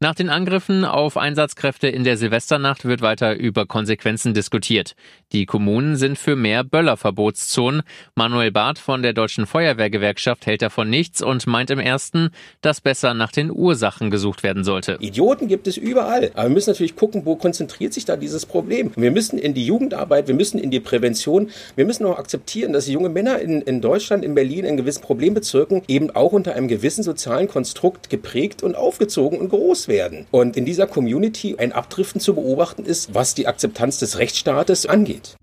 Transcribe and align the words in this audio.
Nach 0.00 0.14
den 0.14 0.30
Angriffen 0.30 0.84
auf 0.84 1.16
Einsatzkräfte 1.16 1.88
in 1.88 2.04
der 2.04 2.16
Silvesternacht 2.16 2.84
wird 2.84 3.00
weiter 3.00 3.34
über 3.34 3.66
Konsequenzen 3.66 4.32
diskutiert. 4.32 4.94
Die 5.32 5.44
Kommunen 5.44 5.96
sind 5.96 6.16
für 6.16 6.36
mehr 6.36 6.62
Böllerverbotszonen. 6.62 7.82
Manuel 8.14 8.52
Barth 8.52 8.78
von 8.78 9.02
der 9.02 9.12
Deutschen 9.12 9.44
Feuerwehrgewerkschaft 9.44 10.46
hält 10.46 10.62
davon 10.62 10.88
nichts 10.88 11.20
und 11.20 11.48
meint 11.48 11.70
im 11.70 11.80
ersten, 11.80 12.30
dass 12.60 12.80
besser 12.80 13.12
nach 13.12 13.32
den 13.32 13.50
Ursachen 13.50 14.12
gesucht 14.12 14.44
werden 14.44 14.62
sollte. 14.62 14.98
Idioten 15.00 15.48
gibt 15.48 15.66
es 15.66 15.76
überall. 15.76 16.30
Aber 16.34 16.44
wir 16.44 16.54
müssen 16.54 16.70
natürlich 16.70 16.94
gucken, 16.94 17.22
wo 17.24 17.34
konzentriert 17.34 17.92
sich 17.92 18.04
da 18.04 18.16
dieses 18.16 18.46
Problem. 18.46 18.92
Wir 18.94 19.10
müssen 19.10 19.36
in 19.36 19.52
die 19.52 19.66
Jugendarbeit, 19.66 20.28
wir 20.28 20.36
müssen 20.36 20.60
in 20.60 20.70
die 20.70 20.78
Prävention, 20.78 21.50
wir 21.74 21.84
müssen 21.84 22.06
auch 22.06 22.20
akzeptieren, 22.20 22.72
dass 22.72 22.86
junge 22.86 23.08
Männer 23.08 23.40
in, 23.40 23.62
in 23.62 23.80
Deutschland, 23.80 24.24
in 24.24 24.36
Berlin, 24.36 24.64
in 24.64 24.76
gewissen 24.76 25.02
Problembezirken 25.02 25.82
eben 25.88 26.14
auch 26.14 26.30
unter 26.30 26.54
einem 26.54 26.68
gewissen 26.68 27.02
sozialen 27.02 27.48
Konstrukt 27.48 28.10
geprägt 28.10 28.62
und 28.62 28.76
aufgezogen 28.76 29.40
und 29.40 29.48
groß 29.48 29.87
werden. 29.88 30.26
Und 30.30 30.56
in 30.56 30.64
dieser 30.64 30.86
Community 30.86 31.56
ein 31.58 31.72
Abdriften 31.72 32.20
zu 32.20 32.34
beobachten 32.34 32.84
ist, 32.84 33.14
was 33.14 33.34
die 33.34 33.46
Akzeptanz 33.46 33.98
des 33.98 34.18
Rechtsstaates 34.18 34.86
angeht. 34.86 35.36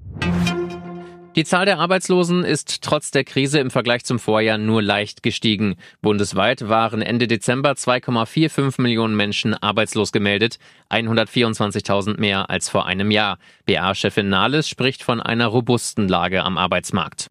Die 1.35 1.43
Zahl 1.43 1.65
der 1.65 1.79
Arbeitslosen 1.79 2.45
ist 2.45 2.81
trotz 2.81 3.11
der 3.11 3.25
Krise 3.25 3.59
im 3.59 3.69
Vergleich 3.69 4.05
zum 4.05 4.19
Vorjahr 4.19 4.57
nur 4.57 4.81
leicht 4.81 5.21
gestiegen. 5.21 5.75
Bundesweit 6.01 6.69
waren 6.69 7.01
Ende 7.01 7.27
Dezember 7.27 7.71
2,45 7.71 8.81
Millionen 8.81 9.17
Menschen 9.17 9.53
arbeitslos 9.53 10.13
gemeldet, 10.13 10.59
124.000 10.91 12.21
mehr 12.21 12.49
als 12.49 12.69
vor 12.69 12.85
einem 12.85 13.11
Jahr. 13.11 13.37
BA-Chefin 13.65 14.29
Nahles 14.29 14.69
spricht 14.69 15.03
von 15.03 15.19
einer 15.19 15.47
robusten 15.47 16.07
Lage 16.07 16.41
am 16.41 16.57
Arbeitsmarkt. 16.57 17.27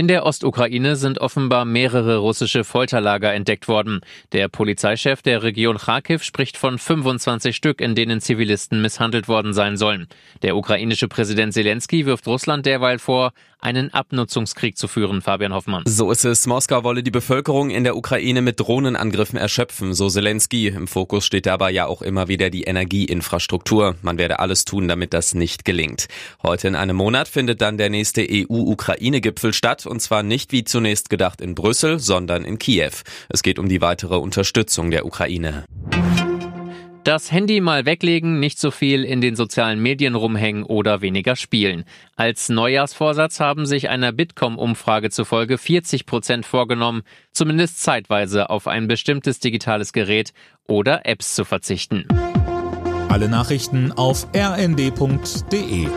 In 0.00 0.08
der 0.08 0.24
Ostukraine 0.24 0.96
sind 0.96 1.18
offenbar 1.18 1.66
mehrere 1.66 2.16
russische 2.16 2.64
Folterlager 2.64 3.34
entdeckt 3.34 3.68
worden. 3.68 4.00
Der 4.32 4.48
Polizeichef 4.48 5.20
der 5.20 5.42
Region 5.42 5.76
Kharkiv 5.76 6.22
spricht 6.22 6.56
von 6.56 6.78
25 6.78 7.54
Stück, 7.54 7.82
in 7.82 7.94
denen 7.94 8.22
Zivilisten 8.22 8.80
misshandelt 8.80 9.28
worden 9.28 9.52
sein 9.52 9.76
sollen. 9.76 10.08
Der 10.40 10.56
ukrainische 10.56 11.06
Präsident 11.06 11.52
Zelensky 11.52 12.06
wirft 12.06 12.26
Russland 12.26 12.64
derweil 12.64 12.98
vor, 12.98 13.34
einen 13.60 13.92
Abnutzungskrieg 13.92 14.76
zu 14.76 14.88
führen, 14.88 15.20
Fabian 15.20 15.52
Hoffmann. 15.52 15.82
So 15.86 16.10
ist 16.10 16.24
es. 16.24 16.46
Moskau 16.46 16.82
wolle 16.84 17.02
die 17.02 17.10
Bevölkerung 17.10 17.70
in 17.70 17.84
der 17.84 17.96
Ukraine 17.96 18.42
mit 18.42 18.58
Drohnenangriffen 18.58 19.38
erschöpfen, 19.38 19.94
so 19.94 20.08
Zelensky. 20.08 20.68
Im 20.68 20.88
Fokus 20.88 21.26
steht 21.26 21.46
dabei 21.46 21.70
ja 21.70 21.86
auch 21.86 22.02
immer 22.02 22.28
wieder 22.28 22.50
die 22.50 22.64
Energieinfrastruktur. 22.64 23.96
Man 24.02 24.18
werde 24.18 24.38
alles 24.38 24.64
tun, 24.64 24.88
damit 24.88 25.12
das 25.12 25.34
nicht 25.34 25.64
gelingt. 25.64 26.08
Heute 26.42 26.68
in 26.68 26.74
einem 26.74 26.96
Monat 26.96 27.28
findet 27.28 27.60
dann 27.60 27.76
der 27.76 27.90
nächste 27.90 28.26
EU-Ukraine-Gipfel 28.28 29.52
statt 29.52 29.86
und 29.90 30.00
zwar 30.00 30.22
nicht 30.22 30.52
wie 30.52 30.64
zunächst 30.64 31.10
gedacht 31.10 31.40
in 31.40 31.54
Brüssel, 31.54 31.98
sondern 31.98 32.44
in 32.44 32.58
Kiew. 32.58 32.92
Es 33.28 33.42
geht 33.42 33.58
um 33.58 33.68
die 33.68 33.82
weitere 33.82 34.16
Unterstützung 34.16 34.90
der 34.90 35.04
Ukraine. 35.04 35.64
Das 37.04 37.32
Handy 37.32 37.62
mal 37.62 37.86
weglegen, 37.86 38.40
nicht 38.40 38.58
so 38.58 38.70
viel 38.70 39.04
in 39.04 39.22
den 39.22 39.34
sozialen 39.34 39.80
Medien 39.80 40.14
rumhängen 40.14 40.64
oder 40.64 41.00
weniger 41.00 41.34
spielen. 41.34 41.84
Als 42.14 42.50
Neujahrsvorsatz 42.50 43.40
haben 43.40 43.64
sich 43.64 43.88
einer 43.88 44.12
Bitkom-Umfrage 44.12 45.08
zufolge 45.10 45.56
40 45.56 46.04
Prozent 46.04 46.44
vorgenommen, 46.44 47.02
zumindest 47.32 47.82
zeitweise 47.82 48.50
auf 48.50 48.66
ein 48.66 48.86
bestimmtes 48.86 49.40
digitales 49.40 49.94
Gerät 49.94 50.34
oder 50.68 51.06
Apps 51.06 51.34
zu 51.34 51.44
verzichten. 51.44 52.06
Alle 53.08 53.28
Nachrichten 53.28 53.92
auf 53.92 54.28
rnd.de 54.36 55.88